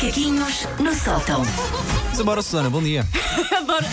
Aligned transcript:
Macaquinhos 0.00 0.66
no 0.78 0.94
sótão. 0.94 1.44
Vamos 2.04 2.20
embora, 2.20 2.40
Susana, 2.40 2.70
bom 2.70 2.82
dia. 2.82 3.06
Adoro 3.54 3.84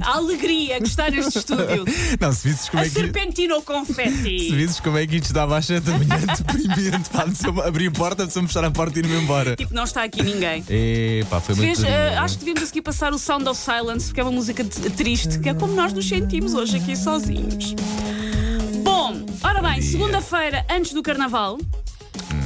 a 0.00 0.16
alegria 0.16 0.80
que 0.80 0.86
está 0.86 1.10
neste 1.10 1.38
estúdio. 1.38 1.84
Não, 2.20 2.32
se 2.32 2.48
visses 2.48 2.68
como 2.68 2.84
A 2.84 2.86
é 2.86 2.88
que. 2.88 2.94
serpentina 2.94 3.54
ao 3.56 3.62
confetti. 3.62 4.38
Se 4.46 4.54
visses 4.54 4.78
como 4.78 4.96
é 4.96 5.04
que 5.08 5.16
isto 5.16 5.26
estava 5.26 5.58
às 5.58 5.66
7 5.66 5.82
da 5.82 5.98
manhã, 5.98 6.24
deprimente, 6.36 7.10
pá, 7.10 7.24
de 7.24 7.60
abrir 7.66 7.88
a 7.88 7.90
porta, 7.90 8.24
de 8.24 8.32
fechar 8.32 8.64
a 8.64 8.70
porta 8.70 8.96
e 8.96 9.02
ir-me 9.02 9.16
embora. 9.16 9.56
Tipo, 9.56 9.74
não 9.74 9.82
está 9.82 10.04
aqui 10.04 10.22
ninguém. 10.22 10.64
Epá, 10.68 11.40
foi 11.40 11.56
muito. 11.56 11.80
Vês, 11.80 11.82
eh, 11.82 12.16
acho 12.16 12.38
que 12.38 12.44
devíamos 12.44 12.70
aqui 12.70 12.80
passar 12.80 13.12
o 13.12 13.18
Sound 13.18 13.48
of 13.48 13.60
Silence, 13.60 14.06
porque 14.06 14.20
é 14.20 14.22
uma 14.22 14.30
música 14.30 14.64
triste, 14.64 15.40
que 15.40 15.48
é 15.48 15.54
como 15.54 15.74
nós 15.74 15.92
nos 15.92 16.08
sentimos 16.08 16.54
hoje 16.54 16.76
aqui 16.76 16.94
sozinhos. 16.94 17.74
Bom, 18.84 19.26
ora 19.42 19.60
bem, 19.62 19.82
segunda-feira 19.82 20.64
antes 20.70 20.92
do 20.92 21.02
Carnaval. 21.02 21.58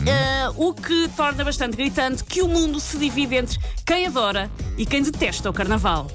Eh, 0.07 0.49
o 0.57 0.73
que 0.73 1.09
torna 1.17 1.45
bastante 1.45 1.77
gritante 1.77 2.25
que 2.25 2.43
o 2.43 2.49
mundo 2.49 2.81
se 2.81 2.99
divide 2.99 3.37
entre 3.37 3.59
quem 3.85 4.07
adora 4.07 4.51
e 4.77 4.87
quem 4.87 5.03
detesta 5.03 5.49
o 5.51 5.53
Carnaval. 5.53 6.07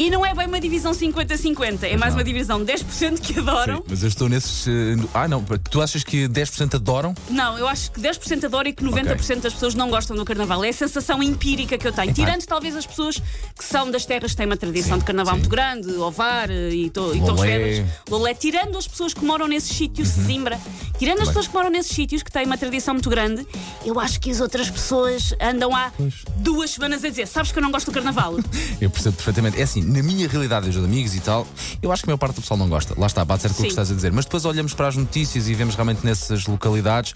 E 0.00 0.08
não 0.08 0.24
é 0.24 0.32
bem 0.34 0.46
uma 0.46 0.58
divisão 0.58 0.92
50-50, 0.92 1.82
é 1.82 1.94
mais 1.94 2.14
não. 2.14 2.20
uma 2.20 2.24
divisão 2.24 2.64
10% 2.64 3.20
que 3.20 3.38
adoram. 3.38 3.76
Sim, 3.76 3.82
mas 3.86 4.02
eu 4.02 4.08
estou 4.08 4.30
nesses. 4.30 4.66
eh, 4.66 4.96
Ah, 5.12 5.28
não, 5.28 5.44
tu 5.70 5.82
achas 5.82 6.02
que 6.02 6.26
10% 6.26 6.74
adoram? 6.76 7.14
Não, 7.28 7.58
eu 7.58 7.68
acho 7.68 7.90
que 7.92 8.00
10% 8.00 8.44
adoram 8.44 8.70
e 8.70 8.72
que 8.72 8.82
90% 8.82 9.40
das 9.42 9.52
pessoas 9.52 9.74
não 9.74 9.90
gostam 9.90 10.16
do 10.16 10.24
carnaval. 10.24 10.64
É 10.64 10.70
a 10.70 10.72
sensação 10.72 11.22
empírica 11.22 11.76
que 11.76 11.86
eu 11.86 11.92
tenho. 11.92 12.14
Tirando 12.14 12.46
talvez 12.46 12.74
as 12.76 12.86
pessoas 12.86 13.18
que 13.18 13.62
são 13.62 13.90
das 13.90 14.06
terras 14.06 14.30
que 14.30 14.38
têm 14.38 14.46
uma 14.46 14.56
tradição 14.56 14.94
Sim, 14.94 15.00
de 15.00 15.04
carnaval 15.04 15.34
sim. 15.34 15.40
muito 15.40 15.50
grande, 15.50 15.90
Ovar 15.98 16.50
eh, 16.50 16.70
e, 16.70 16.88
to, 16.88 17.14
e 17.14 17.18
Torres. 17.20 17.28
Uhum. 17.28 17.44
Vedras, 17.44 17.86
Lolé. 18.08 18.32
Tirando 18.32 18.78
as 18.78 18.88
pessoas 18.88 19.12
que 19.12 19.22
moram 19.22 19.46
nesses 19.46 19.76
sítios, 19.76 20.08
Simbra, 20.08 20.58
tirando 20.98 21.20
as 21.20 21.28
pessoas 21.28 21.46
que 21.46 21.52
moram 21.52 21.68
nesses 21.68 21.94
sítios 21.94 22.22
que 22.22 22.32
têm 22.32 22.46
uma 22.46 22.56
tradição 22.56 22.94
muito 22.94 23.10
grande, 23.10 23.46
eu 23.84 24.00
acho 24.00 24.18
que 24.18 24.30
as 24.30 24.40
outras 24.40 24.70
pessoas 24.70 25.34
andam 25.38 25.76
há 25.76 25.92
duas 26.38 26.70
semanas 26.70 27.04
a 27.04 27.08
dizer: 27.10 27.26
Sabes 27.26 27.52
que 27.52 27.58
eu 27.58 27.62
não 27.62 27.70
gosto 27.70 27.90
do 27.90 27.92
carnaval? 27.92 28.36
Eu 28.80 28.88
percebo 28.88 29.14
perfeitamente. 29.16 29.60
É 29.60 29.64
assim, 29.64 29.82
na 29.90 30.02
minha 30.02 30.28
realidade, 30.28 30.68
os 30.68 30.76
amigos 30.76 31.14
e 31.14 31.20
tal, 31.20 31.46
eu 31.82 31.90
acho 31.92 32.02
que 32.02 32.08
a 32.08 32.10
maior 32.10 32.18
parte 32.18 32.34
do 32.36 32.40
pessoal 32.40 32.56
não 32.58 32.68
gosta. 32.68 32.94
Lá 32.98 33.06
está, 33.06 33.24
bate 33.24 33.42
certo 33.42 33.54
com 33.56 33.60
o 33.62 33.64
que 33.64 33.70
estás 33.70 33.90
a 33.90 33.94
dizer. 33.94 34.12
Mas 34.12 34.24
depois 34.24 34.44
olhamos 34.44 34.72
para 34.74 34.88
as 34.88 34.96
notícias 34.96 35.48
e 35.48 35.54
vemos 35.54 35.74
realmente 35.74 36.04
nessas 36.04 36.46
localidades 36.46 37.14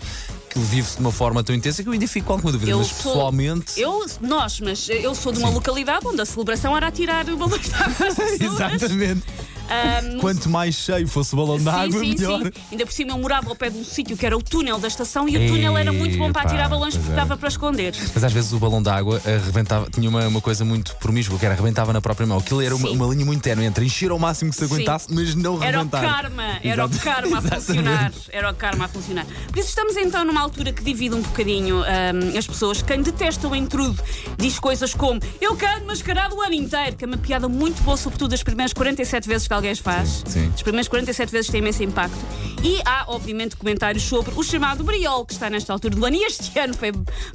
que 0.50 0.58
vive-se 0.58 0.97
de 0.97 1.00
uma 1.00 1.12
forma 1.12 1.42
tão 1.42 1.55
intensa 1.55 1.83
que 1.83 1.89
eu 1.89 1.92
ainda 1.92 2.06
fico 2.06 2.27
com 2.27 2.33
alguma 2.34 2.52
dúvida. 2.52 2.70
Eu 2.72 2.78
mas 2.78 2.89
sou- 2.89 3.12
pessoalmente. 3.12 3.80
Eu, 3.80 4.05
nós, 4.20 4.61
mas 4.61 4.89
eu 4.89 5.14
sou 5.14 5.33
de 5.33 5.39
uma 5.39 5.48
Sim. 5.48 5.55
localidade 5.55 6.06
onde 6.06 6.20
a 6.20 6.27
celebração 6.27 6.77
era 6.77 6.91
tirar 6.91 7.25
balões 7.25 7.62
de. 8.39 8.45
Exatamente. 8.45 9.22
Ahm, 9.69 10.19
Quanto 10.19 10.48
mais 10.48 10.75
cheio 10.75 11.09
fosse 11.09 11.34
o 11.34 11.37
balão 11.39 11.59
de 11.59 11.69
água, 11.69 11.98
sim, 12.01 12.17
sim, 12.17 12.23
melhor. 12.27 12.43
sim. 12.45 12.51
Ainda 12.73 12.87
por 12.87 12.93
cima 12.93 13.12
eu 13.12 13.19
morava 13.19 13.48
ao 13.48 13.57
pé 13.57 13.70
de 13.70 13.79
um 13.79 13.84
sítio 13.84 14.17
que 14.17 14.25
era 14.27 14.37
o 14.37 14.43
túnel 14.43 14.79
da 14.79 14.89
estação 14.89 15.29
e 15.29 15.37
o 15.37 15.48
túnel 15.48 15.77
era 15.77 15.93
muito 15.93 16.17
bom 16.19 16.31
para 16.33 16.43
Epá, 16.43 16.51
atirar 16.51 16.69
balões 16.69 16.97
porque 16.97 17.12
é. 17.12 17.17
dava 17.17 17.37
para 17.37 17.48
esconder. 17.48 17.95
Mas 18.15 18.25
às 18.25 18.33
vezes 18.33 18.53
o 18.53 18.59
balão 18.59 18.83
de 18.83 18.91
água 18.91 19.20
arrebentava, 19.25 19.89
tinha 19.91 20.09
uma, 20.09 20.27
uma 20.29 20.41
coisa 20.41 20.65
muito 20.65 20.95
promíscua, 20.97 21.39
que 21.39 21.45
era 21.45 21.55
arrebentava 21.55 21.92
na 21.92 22.01
própria 22.01 22.27
mão. 22.27 22.39
Aquilo 22.39 22.61
era 22.61 22.75
uma, 22.77 22.89
Sim. 22.89 22.95
uma 22.97 23.07
linha 23.07 23.25
muito 23.25 23.42
ténue 23.42 23.65
entre 23.65 23.85
encher 23.87 24.11
ao 24.11 24.19
máximo 24.19 24.51
que 24.51 24.57
se 24.57 24.65
aguentasse, 24.65 25.07
mas 25.12 25.35
não 25.35 25.62
Era 25.62 25.79
o 25.79 25.85
rebentar. 25.85 26.03
karma, 26.03 26.59
era 26.62 26.85
o 26.85 26.89
Exato. 26.89 27.05
karma 27.05 27.39
a 27.39 27.42
funcionar. 27.57 28.12
Era 28.31 28.51
o 28.51 28.55
karma 28.55 28.85
a 28.85 28.89
funcionar. 28.89 29.27
Por 29.51 29.59
isso 29.59 29.69
estamos 29.70 29.97
então 29.97 30.25
numa 30.25 30.41
altura 30.41 30.73
que 30.73 30.83
divide 30.83 31.15
um 31.15 31.23
bocadinho 31.23 31.79
ahm, 31.83 32.37
as 32.37 32.47
pessoas. 32.47 32.83
Quem 32.83 33.01
detesta 33.03 33.48
o 33.48 33.57
intrudo 33.57 34.03
diz 34.39 34.59
coisas 34.59 34.95
como 34.95 35.20
eu 35.41 35.57
quero 35.57 35.87
mascarado 35.87 36.37
o 36.37 36.42
ano 36.42 36.55
inteiro, 36.55 36.97
que 36.97 37.05
é 37.05 37.07
uma 37.07 37.17
piada 37.17 37.48
muito 37.48 37.83
boa, 37.83 37.97
sobretudo 37.97 38.35
as 38.35 38.42
primeiras 38.42 38.73
47 38.73 39.27
vezes 39.29 39.48
que 39.48 39.53
alguém 39.55 39.74
faz. 39.74 40.22
Sim. 40.27 40.50
As 40.55 40.62
primeiras 40.62 40.88
47 40.88 41.30
vezes 41.33 41.50
tem 41.50 41.60
imenso 41.60 41.83
impacto. 41.83 42.16
E 42.62 42.80
há, 42.84 43.05
obviamente, 43.08 43.56
comentários 43.56 44.02
sobre 44.05 44.33
o 44.36 44.42
chamado 44.42 44.83
briol, 44.84 45.24
que 45.27 45.33
está 45.34 45.50
nesta 45.50 45.72
altura 45.72 45.94
do 45.96 46.05
ano. 46.05 46.16
E 46.16 46.24
este 46.24 46.58
ano 46.58 46.74
foi 46.74 46.92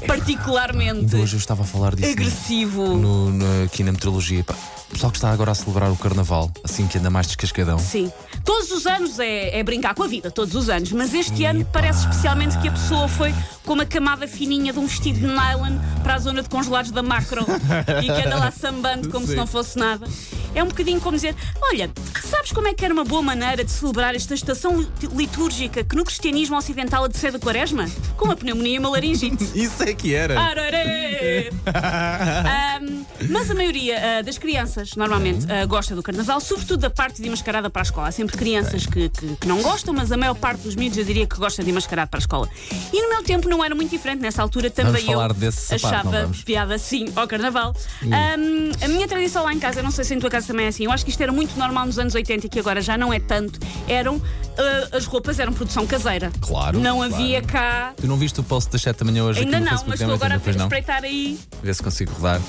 particularmente 0.07 1.15
hoje 1.15 1.35
eu 1.35 1.39
estava 1.39 1.63
a 1.63 1.65
falar 1.65 1.95
disso 1.95 2.11
agressivo. 2.11 2.95
no- 2.97 3.29
no- 3.31 3.63
aqui 3.63 3.83
na 3.83 3.91
meteorologia. 3.91 4.43
Pá, 4.43 4.55
O 4.89 4.91
pessoal 4.93 5.11
que 5.11 5.17
está 5.19 5.29
agora 5.29 5.51
a 5.51 5.55
celebrar 5.55 5.91
o 5.91 5.95
carnaval, 5.95 6.51
assim 6.63 6.87
que 6.87 6.97
anda 6.97 7.11
mais 7.11 7.27
descascadão. 7.27 7.77
Sim. 7.77 8.11
Todos 8.43 8.71
os 8.71 8.87
anos 8.87 9.19
é, 9.19 9.59
é 9.59 9.63
brincar 9.63 9.93
com 9.93 10.01
a 10.01 10.07
vida, 10.07 10.31
todos 10.31 10.55
os 10.55 10.67
anos. 10.67 10.91
Mas 10.91 11.13
este 11.13 11.45
ano 11.45 11.63
parece 11.71 11.99
especialmente 12.07 12.57
que 12.57 12.67
a 12.67 12.71
pessoa 12.71 13.07
foi 13.07 13.31
com 13.63 13.73
uma 13.73 13.85
camada 13.85 14.27
fininha 14.27 14.73
de 14.73 14.79
um 14.79 14.87
vestido 14.87 15.19
de 15.19 15.27
nylon 15.27 15.77
para 16.01 16.15
a 16.15 16.17
zona 16.17 16.41
de 16.41 16.49
congelados 16.49 16.89
da 16.89 17.03
macro 17.03 17.45
e 18.01 18.05
que 18.07 18.27
anda 18.27 18.37
lá 18.37 18.49
sambando 18.49 19.09
como 19.09 19.25
Sim. 19.27 19.33
se 19.33 19.37
não 19.37 19.45
fosse 19.45 19.77
nada. 19.77 20.07
É 20.55 20.63
um 20.63 20.67
bocadinho 20.67 20.99
como 20.99 21.15
dizer: 21.15 21.35
olha, 21.61 21.89
sabes 22.23 22.51
como 22.51 22.67
é 22.67 22.73
que 22.73 22.83
era 22.83 22.93
uma 22.93 23.03
boa 23.05 23.21
maneira 23.21 23.63
de 23.63 23.71
celebrar 23.71 24.15
esta 24.15 24.33
estação 24.33 24.77
li- 24.79 24.87
litúrgica 25.15 25.83
que 25.83 25.95
no 25.95 26.03
cristianismo 26.03 26.57
ocidental 26.57 27.03
a 27.03 27.07
de 27.07 27.17
ser 27.17 27.31
da 27.31 27.39
quaresma? 27.39 27.85
Com 28.17 28.25
uma 28.25 28.35
pneumonia 28.35 28.75
e 28.75 28.79
uma 28.79 28.89
laringite. 28.89 29.43
Isso 29.55 29.83
é 29.83 29.93
que 29.93 30.13
era. 30.13 30.39
Ararê! 30.39 31.51
Ahm, 31.69 33.05
mas 33.29 33.49
a 33.51 33.53
maioria 33.53 34.19
ah, 34.19 34.21
das 34.21 34.37
crianças, 34.37 34.95
normalmente, 34.95 35.45
ah, 35.51 35.65
gosta 35.65 35.95
do 35.95 36.01
carnaval, 36.03 36.39
sobretudo 36.39 36.79
da 36.81 36.89
parte 36.89 37.21
de 37.21 37.27
ir 37.27 37.29
mascarada 37.31 37.69
para 37.69 37.81
a 37.81 37.83
escola. 37.83 38.07
Há 38.07 38.11
sempre 38.11 38.37
crianças 38.37 38.85
que, 38.85 39.09
que- 39.09 39.35
que 39.35 39.47
não 39.47 39.61
gostam, 39.61 39.93
mas 39.93 40.11
a 40.11 40.17
maior 40.17 40.35
parte 40.35 40.61
dos 40.61 40.75
miúdos 40.75 40.97
eu 40.97 41.05
diria 41.05 41.25
que 41.27 41.35
gosta 41.37 41.63
de 41.63 41.69
ir 41.69 41.73
mascarado 41.73 42.09
para 42.09 42.17
a 42.17 42.21
escola. 42.21 42.49
E 42.93 43.01
no 43.01 43.09
meu 43.09 43.23
tempo 43.23 43.47
não 43.49 43.63
era 43.63 43.75
muito 43.75 43.89
diferente. 43.91 44.19
Nessa 44.21 44.41
altura 44.41 44.69
também 44.69 45.03
eu 45.11 45.19
sapato, 45.51 45.85
achava 45.85 46.21
vamos? 46.21 46.43
piada 46.43 46.77
sim 46.77 47.05
ao 47.15 47.27
carnaval. 47.27 47.75
Ahm, 48.03 48.71
a 48.83 48.87
minha 48.87 49.07
tradição 49.07 49.43
lá 49.43 49.53
em 49.53 49.59
casa, 49.59 49.79
eu 49.79 49.83
não 49.83 49.91
sei 49.91 50.03
se 50.03 50.13
em 50.15 50.19
tua 50.19 50.29
casa 50.29 50.38
também 50.45 50.65
é 50.65 50.69
assim, 50.69 50.85
eu 50.85 50.91
acho 50.91 51.03
que 51.03 51.11
isto 51.11 51.21
era 51.21 51.31
muito 51.31 51.57
normal 51.57 51.85
nos 51.85 51.97
anos 51.99 52.15
80 52.15 52.45
e 52.45 52.49
que 52.49 52.59
agora 52.59 52.81
já 52.81 52.97
não 52.97 53.11
é 53.13 53.19
tanto. 53.19 53.59
Eram 53.87 54.21
ah, 54.57 54.97
as 54.97 55.05
roupas 55.05 55.39
eram 55.39 55.53
produção 55.53 55.85
caseira. 55.87 56.31
Claro, 56.41 56.79
Não 56.79 56.97
claro. 56.97 57.13
havia 57.15 57.41
cá. 57.41 57.93
Tu 57.97 58.07
não 58.07 58.17
viste 58.17 58.39
o 58.39 58.43
post 58.43 58.71
das 58.71 58.81
7 58.81 58.99
da 58.99 59.05
manhã 59.05 59.23
hoje 59.23 59.39
Ainda 59.41 59.59
não, 59.59 59.67
Facebook? 59.67 59.89
mas 59.89 60.01
estou 60.01 60.15
agora 60.15 60.33
a 60.35 60.37
espreitar 60.51 61.03
aí. 61.03 61.39
Ver 61.63 61.75
se 61.75 61.83
consigo 61.83 62.11
rodar. 62.13 62.41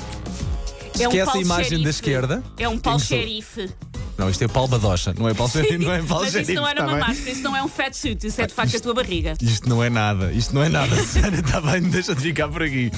É 0.99 1.09
um 1.09 1.13
Esquece 1.13 1.39
a 1.39 1.41
imagem 1.41 1.65
xerife. 1.65 1.85
da 1.85 1.91
esquerda. 1.91 2.43
É 2.59 2.69
um 2.69 2.79
Paulo 2.79 2.99
Em 2.99 3.03
que 3.03 3.09
sou- 3.09 3.19
xerife. 3.19 3.71
Não, 4.19 4.29
isto 4.29 4.45
é 4.45 4.49
Paulo 4.49 4.69
Badocha, 4.69 5.15
não 5.19 5.27
é 5.31 5.33
Paulo 5.33 5.51
Xerife, 5.51 5.79
não 5.79 5.93
é 5.95 6.03
Paulo 6.03 6.25
Mas 6.25 6.35
isso 6.35 6.53
não 6.53 6.69
era 6.69 6.83
uma 6.87 6.99
máscara, 6.99 7.31
isso 7.31 7.43
não 7.43 7.57
é 7.57 7.63
um 7.63 7.69
fat 7.69 7.95
suit, 7.95 8.27
isso 8.27 8.39
é 8.43 8.47
de 8.47 8.53
facto 8.53 8.77
a 8.77 8.81
tua 8.81 8.93
barriga. 8.93 9.33
Isto 9.41 9.67
não 9.67 9.83
é 9.83 9.89
nada, 9.89 10.31
isto 10.31 10.55
não 10.55 10.63
é 10.63 10.69
nada. 10.69 10.95
Susana, 11.03 11.39
está 11.39 11.59
bem, 11.63 11.81
deixa 11.85 12.15
de 12.15 12.21
ficar 12.21 12.47
por 12.49 12.63
aqui. 12.63 12.93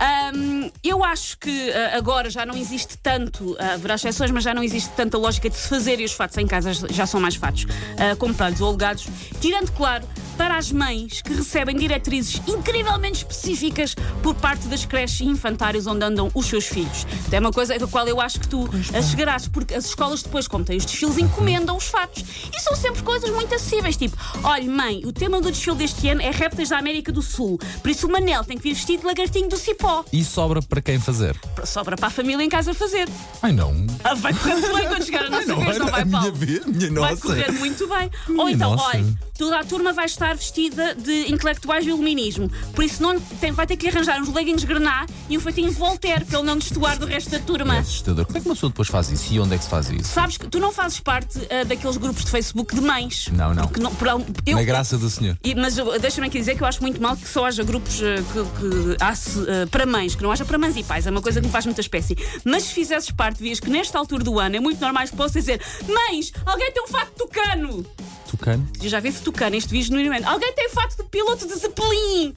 Ahm, 0.00 0.70
eu 0.82 1.04
acho 1.04 1.36
que 1.38 1.70
ah, 1.72 1.98
agora 1.98 2.30
já 2.30 2.46
não 2.46 2.56
existe 2.56 2.96
tanto, 2.96 3.54
ah, 3.58 3.74
haverá 3.74 3.96
exceções, 3.96 4.30
mas 4.30 4.42
já 4.42 4.54
não 4.54 4.62
existe 4.62 4.88
tanta 4.96 5.18
lógica 5.18 5.50
de 5.50 5.56
se 5.56 5.68
fazer 5.68 6.00
e 6.00 6.04
os 6.04 6.12
fatos 6.12 6.38
em 6.38 6.46
casa 6.46 6.72
já 6.72 7.04
são 7.06 7.20
mais 7.20 7.34
fatos 7.36 7.66
ah, 7.98 8.16
comprados 8.16 8.62
ou 8.62 8.68
alugados. 8.68 9.06
Tirando, 9.40 9.70
claro, 9.72 10.06
para 10.38 10.56
as 10.56 10.72
mães 10.72 11.20
que 11.20 11.34
recebem 11.34 11.76
diretrizes 11.76 12.40
incrivelmente 12.48 13.18
específicas 13.18 13.94
por 14.22 14.34
parte 14.34 14.68
das 14.68 14.86
creches 14.86 15.20
e 15.20 15.24
infantários 15.26 15.86
onde 15.86 16.02
andam 16.02 16.30
os 16.34 16.46
seus 16.46 16.66
filhos. 16.66 17.06
É 17.30 17.38
uma 17.38 17.52
coisa 17.52 17.78
da 17.78 17.86
qual 17.86 18.08
eu 18.08 18.18
acho 18.18 18.40
que 18.40 18.48
tu 18.48 18.66
chegarás, 19.06 19.48
porque 19.48 19.74
as 19.74 19.84
escolas 19.84 20.22
depois, 20.22 20.48
como 20.48 20.64
têm 20.64 20.78
os 20.78 20.86
desfiles, 20.86 21.18
encomendam 21.18 21.76
os 21.76 21.88
fatos. 21.88 22.24
E 22.50 22.58
são 22.58 22.74
sempre 22.74 23.02
coisas 23.02 23.28
muito 23.28 23.54
acessíveis, 23.54 23.98
tipo, 23.98 24.16
olha, 24.42 24.64
mãe, 24.70 25.02
o 25.04 25.12
tema 25.12 25.42
do 25.42 25.50
desfile 25.50 25.76
deste 25.76 26.08
ano 26.08 26.22
é 26.22 26.30
répteis 26.30 26.70
da 26.70 26.78
América 26.78 27.12
do 27.12 27.20
Sul, 27.20 27.58
por 27.82 27.90
isso 27.90 28.06
o 28.06 28.10
Manel 28.10 28.42
tem 28.42 28.56
que 28.56 28.62
vir 28.62 28.74
vestido 28.74 29.00
de 29.00 29.06
lagartinho 29.06 29.48
do 29.48 29.58
cipó. 29.58 29.89
E 30.12 30.24
sobra 30.24 30.60
para 30.62 30.80
quem 30.80 30.98
fazer? 31.00 31.36
Sobra 31.64 31.96
para 31.96 32.06
a 32.08 32.10
família 32.10 32.42
em 32.44 32.48
casa 32.48 32.72
fazer. 32.74 33.08
Ai 33.42 33.52
não. 33.52 33.74
Ah, 34.04 34.14
vai 34.14 34.32
correr 34.34 34.54
muito 34.54 34.74
bem 34.74 34.88
quando 34.88 35.04
chegar 35.04 35.24
a 35.24 35.30
nossa 35.30 35.54
vez, 35.56 35.78
não 35.78 35.86
vai, 35.88 36.02
a 36.02 36.04
minha 36.04 36.30
vez, 36.32 36.66
minha 36.66 36.90
Vai 36.92 37.10
nossa. 37.12 37.22
correr 37.22 37.52
muito 37.52 37.86
bem. 37.88 38.10
Ou 38.28 38.34
Minha 38.46 38.52
então, 38.52 38.70
nossa. 38.76 38.96
olha, 38.96 39.04
toda 39.38 39.58
a 39.58 39.64
turma 39.64 39.92
vai 39.92 40.06
estar 40.06 40.34
vestida 40.36 40.94
de 40.94 41.30
intelectuais 41.32 41.84
do 41.84 41.90
iluminismo. 41.90 42.50
Por 42.74 42.84
isso 42.84 43.02
não 43.02 43.18
tem, 43.20 43.52
vai 43.52 43.66
ter 43.66 43.76
que 43.76 43.88
lhe 43.88 43.96
arranjar 43.96 44.20
uns 44.20 44.32
leggings 44.32 44.64
grená 44.64 45.06
e 45.28 45.36
um 45.36 45.40
feitinho 45.40 45.70
Voltaire 45.72 46.24
para 46.24 46.38
ele 46.38 46.46
não 46.46 46.58
destoar 46.58 46.98
do 46.98 47.06
resto 47.06 47.30
da 47.30 47.36
É 47.38 47.40
turma. 47.40 47.78
assustador. 47.78 48.24
Como 48.26 48.38
é 48.38 48.40
que 48.40 48.48
uma 48.48 48.54
pessoa 48.54 48.70
depois 48.70 48.88
faz 48.88 49.10
isso? 49.10 49.32
E 49.32 49.40
onde 49.40 49.54
é 49.54 49.58
que 49.58 49.64
se 49.64 49.70
faz 49.70 49.88
isso? 49.90 50.04
Sabes 50.12 50.36
que 50.36 50.46
tu 50.48 50.58
não 50.58 50.72
fazes 50.72 51.00
parte 51.00 51.38
ah, 51.50 51.64
daqueles 51.64 51.96
grupos 51.96 52.24
de 52.24 52.30
Facebook 52.30 52.74
de 52.74 52.80
mães. 52.80 53.28
Não, 53.32 53.54
não. 53.54 53.70
Não 53.78 53.94
por 53.94 54.08
eu, 54.46 54.56
Na 54.56 54.62
graça 54.62 54.98
do 54.98 55.08
Senhor. 55.08 55.36
E- 55.44 55.54
mas 55.54 55.76
deixa-me 56.00 56.26
aqui 56.26 56.38
dizer 56.38 56.56
que 56.56 56.62
eu 56.62 56.66
acho 56.66 56.80
muito 56.82 57.00
mal 57.02 57.16
que 57.16 57.28
só 57.28 57.46
haja 57.46 57.62
grupos 57.62 58.00
eh, 58.02 58.16
que, 58.16 58.42
que 58.60 58.96
há 59.02 59.14
se, 59.14 59.38
eh, 59.48 59.66
para 59.80 59.86
mães, 59.90 60.14
que 60.14 60.22
não 60.22 60.30
haja 60.30 60.44
para 60.44 60.58
mães 60.58 60.76
e 60.76 60.82
pais. 60.84 61.06
É 61.06 61.10
uma 61.10 61.22
coisa 61.22 61.40
que 61.40 61.46
me 61.46 61.52
faz 61.52 61.64
muita 61.64 61.80
espécie. 61.80 62.14
Mas 62.44 62.64
se 62.64 62.74
fizesses 62.74 63.10
parte, 63.10 63.42
vias 63.42 63.58
que 63.58 63.70
nesta 63.70 63.98
altura 63.98 64.22
do 64.22 64.38
ano 64.38 64.56
é 64.56 64.60
muito 64.60 64.78
normal 64.78 65.04
que 65.06 65.16
possas 65.16 65.32
dizer: 65.32 65.58
Mães, 65.88 66.32
alguém 66.44 66.70
tem 66.70 66.82
um 66.84 66.86
fato 66.88 67.08
de 67.10 67.14
tucano! 67.16 67.86
Tucano. 68.28 68.68
Eu 68.82 68.88
já 68.90 69.00
vi 69.00 69.10
tucano, 69.12 69.56
este 69.56 69.70
vídeo 69.70 69.96
no 69.96 70.02
momento. 70.04 70.26
Alguém 70.26 70.52
tem 70.52 70.68
fato 70.68 70.96
de 70.98 71.04
piloto 71.04 71.46
de 71.48 71.54
Zeppelin! 71.54 72.34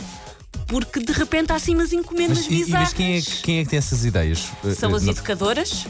Porque 0.67 1.01
de 1.01 1.11
repente 1.11 1.51
há 1.51 1.55
assim 1.55 1.75
umas 1.75 1.91
encomendas 1.91 2.37
Mas, 2.37 2.47
e, 2.47 2.53
e 2.53 2.63
bizarras. 2.63 2.87
mas 2.89 2.93
quem, 2.93 3.17
é, 3.17 3.21
que- 3.21 3.41
quem 3.41 3.59
é 3.59 3.63
que 3.63 3.69
tem 3.71 3.77
essas 3.79 4.05
ideias? 4.05 4.47
São 4.79 4.91
Eh, 4.91 4.95
as 4.95 5.03
não- 5.03 5.11
educadoras, 5.11 5.85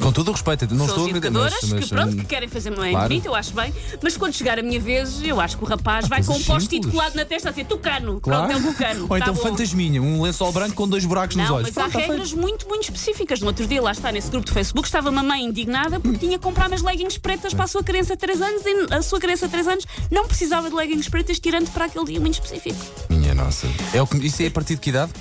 Com 0.00 0.12
todo 0.12 0.28
o 0.28 0.32
respeito, 0.32 0.66
não 0.74 0.86
são 0.86 0.86
estou 0.86 1.04
as 1.04 1.06
a 1.06 1.10
educadoras 1.10 1.54
mas, 1.62 1.72
mas, 1.72 1.84
que 1.84 1.94
pronto, 1.94 2.16
que 2.16 2.24
querem 2.24 2.48
fazer 2.48 2.70
uma 2.70 2.88
claro. 2.88 3.08
bonita, 3.08 3.28
eu 3.28 3.34
acho 3.34 3.52
bem, 3.52 3.74
mas 4.02 4.16
quando 4.16 4.32
chegar 4.34 4.58
a 4.58 4.62
minha 4.62 4.80
vez, 4.80 5.22
eu 5.22 5.40
acho 5.40 5.56
que 5.58 5.64
o 5.64 5.66
rapaz 5.66 6.08
vai 6.08 6.22
com 6.22 6.32
um 6.32 6.34
coisas 6.34 6.46
post-it 6.46 6.74
simples. 6.76 6.92
colado 6.94 7.14
na 7.14 7.24
testa 7.24 7.48
a 7.48 7.52
dizer 7.52 7.66
tucano. 7.66 8.20
Claro. 8.20 8.46
Pronto, 8.46 8.52
é 8.52 8.56
um 8.56 8.72
tucano. 8.72 9.02
Ou 9.02 9.08
tá 9.08 9.18
então 9.18 9.34
bom. 9.34 9.42
fantasminha, 9.42 10.00
um 10.00 10.22
lençol 10.22 10.52
branco 10.52 10.74
com 10.74 10.88
dois 10.88 11.04
buracos 11.04 11.36
nos 11.36 11.48
Não, 11.48 11.56
olhos. 11.56 11.68
mas 11.68 11.78
há 11.78 11.88
Pronto, 11.88 11.92
tá 11.92 12.12
regras 12.12 12.32
muito, 12.32 12.68
muito 12.68 12.84
específicas. 12.84 13.40
No 13.40 13.48
outro 13.48 13.66
dia, 13.66 13.82
lá 13.82 13.92
está, 13.92 14.12
nesse 14.12 14.30
grupo 14.30 14.46
de 14.46 14.52
Facebook, 14.52 14.86
estava 14.86 15.10
uma 15.10 15.22
mãe 15.22 15.44
indignada 15.44 15.98
porque 15.98 16.18
tinha 16.18 16.38
que 16.38 16.44
comprar 16.44 16.68
umas 16.68 16.82
leggings 16.82 17.18
pretas 17.18 17.52
para 17.52 17.64
a 17.64 17.68
sua 17.68 17.82
criança 17.82 18.14
de 18.14 18.20
3 18.20 18.40
anos 18.40 18.62
e 18.64 18.94
a 18.94 19.02
sua 19.02 19.18
criança 19.18 19.46
de 19.46 19.52
3 19.52 19.68
anos 19.68 19.86
não 20.10 20.26
precisava 20.26 20.68
de 20.68 20.76
leggings 20.76 21.08
pretas, 21.08 21.38
tirando 21.38 21.70
para 21.72 21.86
aquele 21.86 22.04
dia 22.04 22.20
muito 22.20 22.34
específico. 22.34 22.58
feito. 22.58 23.06
Minha 23.10 23.34
nossa. 23.34 23.66
É 23.92 24.00
o 24.02 24.06
que, 24.06 24.16
isso 24.26 24.42
é 24.42 24.46
a 24.46 24.50
partir 24.50 24.74
de 24.74 24.80
que 24.80 24.90
idade? 24.90 25.12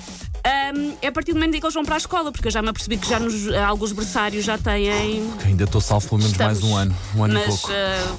É 1.02 1.08
a 1.08 1.12
partir 1.12 1.32
do 1.34 1.36
momento 1.40 1.56
em 1.56 1.60
que 1.60 1.66
eles 1.66 1.74
vão 1.74 1.84
para 1.84 1.96
a 1.96 1.98
escola, 1.98 2.32
porque 2.32 2.48
eu 2.48 2.52
já 2.52 2.62
me 2.62 2.70
apercebi 2.70 2.98
que 2.98 3.08
já 3.10 3.20
nos, 3.20 3.48
alguns 3.54 3.92
berçários 3.92 4.44
já 4.46 4.58
têm. 4.58 5.30
Ainda 5.46 5.64
estou 5.64 5.82
salvo 5.82 6.08
pelo 6.10 6.20
menos 6.20 6.32
Estamos. 6.34 6.62
mais 6.62 6.72
um 6.72 6.76
ano, 6.76 6.96
um 7.16 7.24
ano 7.24 7.34
e 7.34 7.38
Mas 7.38 7.62
pouco. 7.62 7.70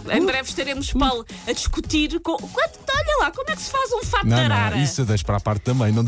ah, 0.09 0.17
em 0.17 0.25
breve 0.25 0.49
estaremos, 0.49 0.93
Paulo, 0.93 1.27
a 1.47 1.53
discutir. 1.53 2.19
Com... 2.21 2.37
Quanto, 2.37 2.79
lá, 3.19 3.31
como 3.31 3.50
é 3.50 3.56
que 3.56 3.62
se 3.62 3.70
faz 3.70 3.93
um 3.93 4.03
fato 4.05 4.26
de 4.26 4.35
arara? 4.35 4.76
isso 4.79 5.00
eu 5.00 5.05
deixo 5.06 5.25
para 5.25 5.37
a 5.37 5.41
parte 5.41 5.62
também. 5.62 5.93
Não 5.93 6.05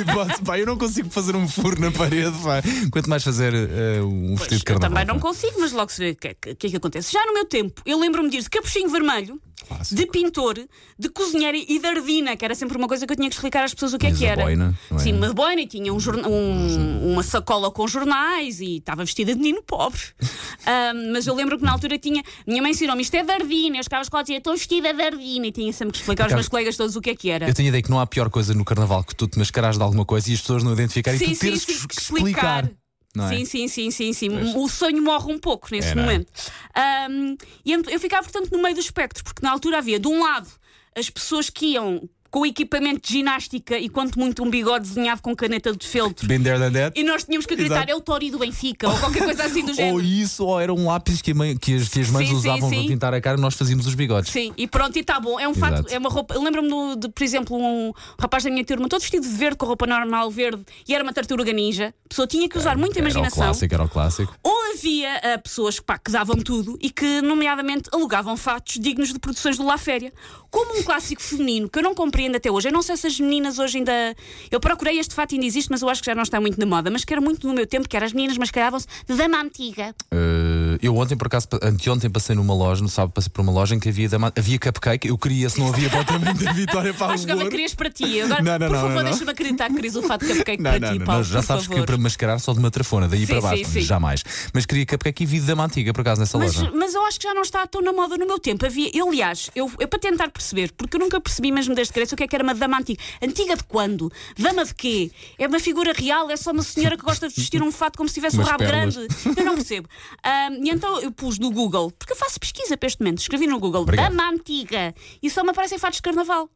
hipótese, 0.00 0.42
pá, 0.44 0.58
eu 0.58 0.66
não 0.66 0.76
consigo 0.78 1.10
fazer 1.10 1.34
um 1.36 1.48
furo 1.48 1.80
na 1.80 1.90
parede, 1.90 2.36
pá. 2.42 2.62
Quanto 2.90 3.08
mais 3.10 3.22
fazer 3.22 3.52
eh, 3.54 4.00
um 4.02 4.34
vestido 4.36 4.56
de 4.58 4.62
eu 4.62 4.64
carnaval. 4.78 4.90
também 4.90 5.04
não 5.06 5.14
pá. 5.20 5.28
consigo, 5.28 5.54
mas 5.60 5.72
logo 5.72 5.90
se 5.90 5.98
vê 5.98 6.10
o 6.10 6.16
que, 6.16 6.28
é 6.28 6.34
que, 6.34 6.54
que 6.54 6.66
é 6.66 6.70
que 6.70 6.76
acontece. 6.76 7.12
Já 7.12 7.24
no 7.26 7.32
meu 7.34 7.44
tempo, 7.44 7.80
eu 7.86 7.98
lembro-me 7.98 8.30
de 8.30 8.42
capuchinho 8.50 8.88
vermelho, 8.88 9.40
Clássico. 9.68 9.94
de 10.00 10.06
pintor, 10.06 10.58
de 10.98 11.08
cozinheira 11.08 11.56
e 11.56 11.78
de 11.78 11.86
ardina, 11.86 12.36
que 12.36 12.44
era 12.44 12.54
sempre 12.54 12.76
uma 12.76 12.88
coisa 12.88 13.06
que 13.06 13.12
eu 13.12 13.16
tinha 13.16 13.28
que 13.28 13.34
explicar 13.36 13.62
às 13.64 13.72
pessoas 13.72 13.92
o 13.94 13.98
que 13.98 14.06
é 14.06 14.12
que 14.12 14.26
a 14.26 14.30
era. 14.30 14.42
boina, 14.42 14.74
não 14.90 14.96
é? 14.98 15.00
Sim, 15.00 15.12
uma 15.14 15.32
boina 15.32 15.60
e 15.62 15.66
tinha 15.66 15.92
um 15.94 16.00
jorna- 16.00 16.26
um- 16.28 17.12
uma 17.12 17.22
sacola 17.22 17.70
com 17.70 17.86
jornais 17.86 18.60
e 18.60 18.78
estava 18.78 19.04
vestida 19.04 19.32
de 19.34 19.38
menino 19.40 19.62
pobre. 19.62 20.00
Ahm, 20.66 21.12
mas 21.12 21.26
eu 21.26 21.34
lembro 21.34 21.58
que 21.58 21.64
na 21.64 21.72
altura 21.72 21.98
tinha. 21.98 22.22
Minha 22.46 22.62
mãe 22.62 22.70
ensinou-me 22.72 23.02
isto 23.02 23.14
é 23.14 23.22
de 23.24 23.30
ardina. 23.32 23.78
Eu 23.78 23.82
ficava 23.84 24.00
à 24.00 24.02
escola 24.02 24.22
e 24.22 24.24
dizia 24.24 24.38
estou 24.38 24.52
vestida 24.54 24.92
de 24.94 25.02
ardina 25.02 25.46
e 25.46 25.52
tinha 25.52 25.72
sempre 25.72 25.92
que 25.92 25.98
explicar 25.98 26.24
aos 26.24 26.32
Por 26.32 26.38
acaso- 26.46 26.50
colegas 26.50 26.76
todos 26.76 26.96
o 26.96 27.00
que 27.00 27.10
é 27.10 27.14
que 27.16 27.30
era. 27.30 27.48
Eu 27.48 27.54
tenho 27.54 27.68
a 27.68 27.70
ideia 27.70 27.82
que 27.82 27.90
não 27.90 27.98
há 28.00 28.06
pior 28.06 28.28
coisa 28.30 28.54
no 28.54 28.64
carnaval 28.64 29.02
que 29.04 29.14
tu 29.14 29.26
te 29.26 29.38
mascarares 29.38 29.76
de 29.76 29.82
alguma 29.82 30.04
coisa 30.04 30.30
e 30.30 30.34
as 30.34 30.40
pessoas 30.40 30.62
não 30.62 30.72
identificarem 30.72 31.16
e 31.20 31.24
Sim, 31.26 31.34
tu 31.34 31.38
teres 31.40 31.60
sim, 31.62 31.66
que 31.66 31.74
sim, 31.80 31.86
que 31.88 32.00
explicar. 32.00 32.64
É? 32.64 33.28
Sim, 33.28 33.44
sim, 33.44 33.68
sim, 33.68 33.90
sim, 33.90 34.12
sim. 34.14 34.30
Pois. 34.30 34.54
O 34.54 34.68
sonho 34.68 35.02
morre 35.02 35.30
um 35.32 35.38
pouco 35.38 35.68
nesse 35.70 35.88
É, 35.88 35.92
é? 35.92 35.94
momento. 35.94 36.32
Ahm, 36.74 37.36
e 37.64 37.72
eu 37.72 37.82
eu 37.90 38.00
ficava, 38.00 38.22
portanto, 38.22 38.50
no 38.50 38.62
meio 38.62 38.74
do 38.74 38.80
espectro, 38.80 39.22
porque 39.22 39.42
na 39.44 39.50
altura 39.50 39.78
havia, 39.78 40.00
de 40.00 40.08
um 40.08 40.22
lado, 40.22 40.48
as 40.96 41.10
pessoas 41.10 41.50
que 41.50 41.72
iam 41.74 42.08
com 42.32 42.46
equipamento 42.46 43.06
de 43.06 43.12
ginástica 43.18 43.78
e 43.78 43.90
quanto 43.90 44.18
muito 44.18 44.42
um 44.42 44.48
bigode 44.48 44.88
desenhado 44.88 45.20
com 45.20 45.36
caneta 45.36 45.70
de 45.76 45.86
feltro. 45.86 46.26
Been 46.26 46.42
there 46.42 46.58
than 46.58 46.72
that. 46.72 46.98
E 46.98 47.04
nós 47.04 47.24
tínhamos 47.24 47.44
que 47.44 47.54
gritar, 47.54 47.76
Exato. 47.76 47.92
é 47.92 47.94
o 47.94 48.00
Tori 48.00 48.30
do 48.30 48.38
Benfica, 48.38 48.88
ou 48.88 48.98
qualquer 48.98 49.22
coisa 49.22 49.44
assim 49.44 49.62
do 49.62 49.74
género. 49.74 49.96
Ou 49.96 50.00
isso, 50.02 50.46
ou 50.46 50.58
era 50.58 50.72
um 50.72 50.86
lápis 50.86 51.20
que, 51.20 51.32
a 51.32 51.34
mãe- 51.34 51.56
que 51.58 51.76
as, 51.76 51.88
que 51.90 52.00
as 52.00 52.08
mães 52.08 52.28
Sim, 52.30 52.34
usavam 52.34 52.70
sim. 52.70 52.76
para 52.78 52.88
pintar 52.88 53.12
a 53.14 53.20
cara 53.20 53.36
e 53.36 53.40
nós 53.40 53.54
fazíamos 53.54 53.86
os 53.86 53.94
bigodes. 53.94 54.32
Sim, 54.32 54.50
e 54.56 54.66
pronto, 54.66 54.96
e 54.96 55.00
está 55.00 55.20
bom. 55.20 55.38
É 55.38 55.46
um 55.46 55.52
fato, 55.54 55.74
Exato. 55.74 55.94
é 55.94 55.98
uma 55.98 56.08
roupa. 56.08 56.34
Eu 56.34 56.42
lembro-me 56.42 56.96
de, 56.96 57.10
por 57.10 57.22
exemplo, 57.22 57.54
um 57.54 57.92
rapaz 58.18 58.44
da 58.44 58.50
minha 58.50 58.64
turma 58.64 58.88
todo 58.88 59.02
vestido 59.02 59.28
de 59.28 59.34
verde, 59.34 59.58
com 59.58 59.66
roupa 59.66 59.86
normal 59.86 60.30
verde, 60.30 60.62
e 60.88 60.94
era 60.94 61.04
uma 61.04 61.12
tartaruga 61.12 61.52
ninja. 61.52 61.92
A 62.06 62.08
pessoa 62.08 62.26
tinha 62.26 62.48
que 62.48 62.56
usar 62.56 62.78
muita 62.78 62.98
Era 62.98 63.08
o 63.08 63.10
imaginação. 63.10 63.44
clássico, 63.44 63.74
era 63.74 63.84
o 63.84 63.88
clássico. 63.90 64.34
Ou 64.42 64.72
havia 64.72 65.16
ah, 65.34 65.38
pessoas 65.38 65.78
pá, 65.78 65.98
que 65.98 66.10
davam 66.10 66.36
tudo 66.36 66.78
e 66.80 66.88
que, 66.88 67.20
nomeadamente, 67.20 67.90
alugavam 67.92 68.38
fatos 68.38 68.78
dignos 68.80 69.12
de 69.12 69.18
produções 69.18 69.58
do 69.58 69.64
La 69.66 69.76
Féria. 69.76 70.10
Como 70.50 70.78
um 70.78 70.82
clássico 70.82 71.22
feminino 71.22 71.68
que 71.68 71.78
eu 71.78 71.82
não 71.82 71.94
compreendo 72.22 72.36
até 72.36 72.50
hoje. 72.50 72.68
Eu 72.68 72.72
não 72.72 72.82
sei 72.82 72.96
se 72.96 73.06
as 73.06 73.18
meninas 73.18 73.58
hoje 73.58 73.78
ainda. 73.78 74.14
Eu 74.50 74.60
procurei 74.60 74.98
este 74.98 75.14
fato, 75.14 75.34
ainda 75.34 75.46
existe, 75.46 75.70
mas 75.70 75.82
eu 75.82 75.88
acho 75.88 76.00
que 76.00 76.06
já 76.06 76.14
não 76.14 76.22
está 76.22 76.40
muito 76.40 76.58
na 76.58 76.66
moda. 76.66 76.90
Mas 76.90 77.04
que 77.04 77.12
era 77.12 77.20
muito 77.20 77.46
no 77.46 77.52
meu 77.52 77.66
tempo, 77.66 77.88
que 77.88 77.96
era 77.96 78.06
as 78.06 78.12
meninas 78.12 78.38
mascaravam-se 78.38 78.86
de 79.06 79.14
dama 79.16 79.40
antiga. 79.40 79.94
Uh, 80.12 80.61
eu 80.82 80.96
ontem, 80.96 81.16
por 81.16 81.28
acaso, 81.28 81.46
anteontem 81.62 82.10
passei 82.10 82.34
numa 82.34 82.52
loja, 82.54 82.82
no 82.82 82.88
sábado 82.88 83.12
passei 83.12 83.30
por 83.30 83.40
uma 83.40 83.52
loja 83.52 83.74
em 83.74 83.78
que 83.80 83.88
havia, 83.88 84.08
dama- 84.08 84.32
havia 84.36 84.58
cupcake. 84.58 85.08
Eu 85.08 85.16
queria, 85.16 85.48
se 85.48 85.58
não 85.60 85.68
havia 85.68 85.88
para 85.88 86.00
o 86.00 86.34
da 86.34 86.52
Vitória 86.52 86.92
para 86.92 87.14
Acho 87.14 87.24
que 87.24 87.32
agora 87.32 87.46
o 87.46 87.50
querias 87.50 87.74
para 87.74 87.90
ti. 87.90 88.20
Agora, 88.20 88.42
Não, 88.42 88.58
não, 88.58 88.66
por 88.68 88.74
não, 88.76 88.88
favor, 88.88 89.04
deixa-me 89.04 89.30
acreditar 89.30 89.68
que 89.68 89.74
querias 89.76 89.96
o 89.96 90.02
fato 90.02 90.26
de 90.26 90.32
cupcake 90.34 90.62
Não, 90.62 90.70
para 90.70 90.80
não, 90.80 90.92
ti, 90.98 91.04
Paulo. 91.04 91.18
não, 91.22 91.24
já 91.24 91.42
sabes 91.42 91.62
que 91.66 91.72
favor. 91.72 91.82
é 91.82 91.86
para 91.86 91.96
mascarar 91.98 92.38
só 92.38 92.52
de 92.52 92.58
uma 92.58 92.70
trafona, 92.70 93.06
daí 93.08 93.20
Sim, 93.20 93.26
para 93.26 93.40
baixo, 93.40 93.64
sim, 93.64 93.70
sim. 93.72 93.80
jamais. 93.82 94.24
Mas 94.52 94.66
queria 94.66 94.84
cupcake 94.84 95.22
e 95.22 95.26
vi 95.26 95.40
dama 95.40 95.64
antiga, 95.64 95.92
por 95.92 96.00
acaso, 96.00 96.20
nessa 96.20 96.36
Mas, 96.38 96.56
loja. 96.56 96.70
mas 96.74 96.94
eu 96.94 97.04
acho 97.06 97.18
que 97.20 97.28
já 97.28 97.34
não 97.34 97.42
está 97.42 97.66
tão 97.66 97.80
na 97.80 97.92
moda 97.92 98.16
no 98.16 98.26
meu 98.26 98.38
tempo. 98.38 98.66
Havia, 98.66 98.90
eu, 98.92 99.08
aliás, 99.08 99.50
eu, 99.54 99.70
eu 99.78 99.86
para 99.86 99.98
tentar 100.00 100.30
perceber, 100.30 100.72
porque 100.76 100.96
eu 100.96 101.00
nunca 101.00 101.20
percebi 101.20 101.52
mesmo 101.52 101.74
desde 101.74 101.92
criança 101.92 102.14
o 102.14 102.18
que 102.18 102.24
é 102.24 102.28
que 102.28 102.34
era 102.34 102.42
uma 102.42 102.54
dama 102.54 102.78
antiga. 102.78 103.00
Antiga 103.22 103.56
de 103.56 103.64
quando? 103.64 104.10
Dama 104.38 104.64
de 104.64 104.74
quê? 104.74 105.10
É 105.38 105.46
uma 105.46 105.60
figura 105.60 105.92
real? 105.92 106.30
É 106.30 106.36
só 106.36 106.50
uma 106.50 106.62
senhora 106.62 106.96
que 106.96 107.04
gosta 107.04 107.28
de 107.28 107.34
vestir 107.34 107.62
um 107.62 107.70
fato 107.70 107.96
como 107.96 108.08
se 108.08 108.14
tivesse 108.14 108.36
um 108.38 108.42
rabo 108.42 108.64
grande? 108.64 108.98
Eu 109.36 109.44
não 109.44 109.54
percebo. 109.54 109.88
Ahm, 110.24 110.64
e 110.64 110.71
então 110.72 111.00
eu 111.00 111.12
pus 111.12 111.38
no 111.38 111.50
Google, 111.50 111.90
porque 111.92 112.12
eu 112.12 112.16
faço 112.16 112.38
pesquisa 112.40 112.76
para 112.76 112.86
este 112.86 113.00
momento, 113.00 113.18
escrevi 113.18 113.46
no 113.46 113.58
Google 113.58 113.82
Obrigado. 113.82 114.10
dama 114.10 114.30
antiga 114.30 114.94
e 115.22 115.30
só 115.30 115.42
me 115.44 115.50
aparecem 115.50 115.78
fatos 115.78 115.96
de 115.96 116.02
carnaval. 116.02 116.48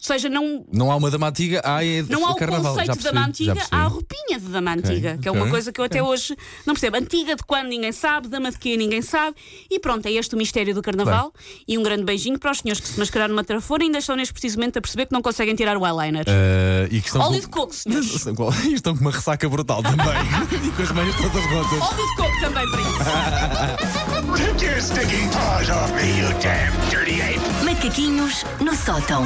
Ou 0.00 0.04
seja, 0.06 0.28
não, 0.28 0.64
Não 0.72 0.92
há 0.92 0.96
uma 0.96 1.10
dama 1.10 1.28
antiga, 1.28 1.60
há 1.64 1.84
é 1.84 2.02
não 2.02 2.24
há 2.24 2.30
o 2.30 2.36
carnaval. 2.36 2.72
conceito 2.76 2.98
de 2.98 3.02
dama 3.04 3.26
antiga, 3.26 3.66
há 3.70 3.82
a 3.82 3.86
roupinha 3.88 4.38
de 4.38 4.46
dama 4.46 4.72
antiga, 4.72 5.18
que 5.20 5.26
é 5.26 5.30
uma 5.32 5.40
ok, 5.40 5.50
coisa 5.50 5.72
que 5.72 5.80
eu 5.80 5.84
até 5.84 6.00
hoje 6.00 6.36
não 6.64 6.72
percebo. 6.72 6.96
Antiga 6.98 7.34
de 7.34 7.42
quando 7.42 7.66
ninguém 7.66 7.90
sabe, 7.90 8.28
dama 8.28 8.50
de 8.52 8.58
quê 8.58 8.76
ninguém 8.76 9.02
sabe. 9.02 9.36
E 9.68 9.80
pronto, 9.80 10.06
é 10.06 10.12
este 10.12 10.36
o 10.36 10.38
mistério 10.38 10.72
do 10.72 10.82
carnaval. 10.82 11.32
E 11.66 11.76
um 11.76 11.82
grande 11.82 12.04
beijinho 12.04 12.38
para 12.38 12.52
os 12.52 12.58
senhores 12.58 12.80
que 12.80 12.86
se 12.88 12.96
mascararam 12.98 13.34
numa 13.34 13.42
trafona 13.42 13.82
e 13.82 13.86
ainda 13.86 13.98
estão 13.98 14.14
neste 14.14 14.32
preciso 14.32 14.56
momento 14.56 14.76
a 14.78 14.80
perceber 14.80 15.06
que 15.06 15.12
não 15.12 15.20
conseguem 15.20 15.56
tirar 15.56 15.76
o 15.76 15.84
eyeliner. 15.84 16.24
Uh, 16.28 16.86
e 16.94 17.00
que 17.00 17.06
estão 17.08 17.20
Óleo 17.22 17.32
com- 17.34 17.40
de 17.40 17.48
coco, 17.48 17.74
senhores. 17.74 18.14
Estão 18.14 18.34
com- 18.36 18.52
e 18.64 18.74
estão 18.74 18.94
com 18.96 19.00
uma 19.00 19.10
ressaca 19.10 19.48
brutal 19.48 19.82
também. 19.82 20.06
e 20.64 20.70
com 20.70 20.82
as 20.82 20.92
meias 20.92 21.16
todas 21.16 21.44
rotas. 21.50 21.82
Óleo 21.82 22.06
de 22.06 22.16
coco 22.16 22.40
também 22.40 22.70
para 22.70 22.80
isso. 22.82 24.38
Take 24.38 24.64
your 24.64 24.80
stinking 24.80 25.28
paws 25.30 25.68
off 25.70 25.92
me, 25.94 26.20
you 26.20 26.28
damn 26.40 26.72
dirty 26.90 27.20
ape! 27.20 27.40
Macaquinhos 27.64 28.44
no 28.60 28.74
sótão. 28.76 29.24